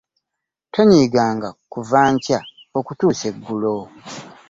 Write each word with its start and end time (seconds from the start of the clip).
Tonyiiganga 0.73 1.49
kuva 1.71 1.99
nkya 2.13 2.39
okutuusa 2.79 3.25
eggulo. 3.31 3.75